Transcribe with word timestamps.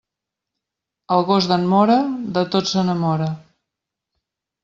El 1.15 1.25
gos 1.27 1.49
d'en 1.51 1.67
Mora, 1.75 1.99
de 2.37 2.43
tot 2.55 2.71
s'enamora. 2.71 3.27